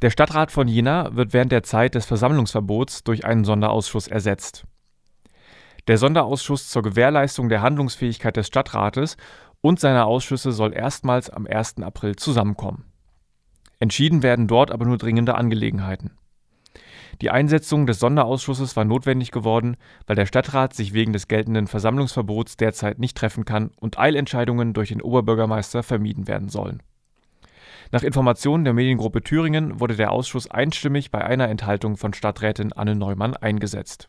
Der 0.00 0.10
Stadtrat 0.10 0.52
von 0.52 0.68
Jena 0.68 1.16
wird 1.16 1.32
während 1.32 1.50
der 1.50 1.64
Zeit 1.64 1.96
des 1.96 2.06
Versammlungsverbots 2.06 3.02
durch 3.02 3.24
einen 3.24 3.44
Sonderausschuss 3.44 4.06
ersetzt. 4.06 4.64
Der 5.88 5.98
Sonderausschuss 5.98 6.68
zur 6.68 6.82
Gewährleistung 6.82 7.48
der 7.48 7.62
Handlungsfähigkeit 7.62 8.36
des 8.36 8.46
Stadtrates 8.46 9.16
und 9.60 9.80
seiner 9.80 10.06
Ausschüsse 10.06 10.52
soll 10.52 10.72
erstmals 10.72 11.30
am 11.30 11.46
1. 11.46 11.78
April 11.82 12.14
zusammenkommen. 12.14 12.84
Entschieden 13.80 14.22
werden 14.22 14.46
dort 14.46 14.70
aber 14.70 14.84
nur 14.84 14.98
dringende 14.98 15.34
Angelegenheiten. 15.34 16.12
Die 17.20 17.30
Einsetzung 17.30 17.86
des 17.86 17.98
Sonderausschusses 17.98 18.76
war 18.76 18.84
notwendig 18.84 19.32
geworden, 19.32 19.76
weil 20.06 20.14
der 20.14 20.26
Stadtrat 20.26 20.74
sich 20.74 20.92
wegen 20.92 21.12
des 21.12 21.26
geltenden 21.26 21.66
Versammlungsverbots 21.66 22.56
derzeit 22.56 23.00
nicht 23.00 23.16
treffen 23.16 23.44
kann 23.44 23.72
und 23.80 23.98
Eilentscheidungen 23.98 24.74
durch 24.74 24.90
den 24.90 25.02
Oberbürgermeister 25.02 25.82
vermieden 25.82 26.28
werden 26.28 26.48
sollen. 26.48 26.82
Nach 27.90 28.02
Informationen 28.02 28.64
der 28.64 28.74
Mediengruppe 28.74 29.22
Thüringen 29.22 29.80
wurde 29.80 29.96
der 29.96 30.12
Ausschuss 30.12 30.50
einstimmig 30.50 31.10
bei 31.10 31.24
einer 31.24 31.48
Enthaltung 31.48 31.96
von 31.96 32.12
Stadträtin 32.12 32.72
Anne 32.74 32.94
Neumann 32.94 33.34
eingesetzt 33.34 34.08